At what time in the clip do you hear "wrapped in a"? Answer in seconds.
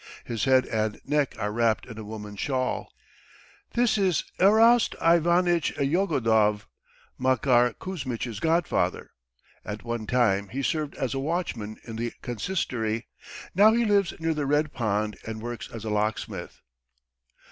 1.51-2.03